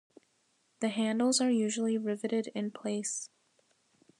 [0.79, 3.29] The handles are usually riveted in place.